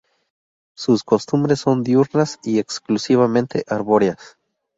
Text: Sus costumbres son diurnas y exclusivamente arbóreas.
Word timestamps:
Sus 0.73 1.03
costumbres 1.03 1.59
son 1.59 1.83
diurnas 1.83 2.39
y 2.43 2.57
exclusivamente 2.57 3.63
arbóreas. 3.67 4.35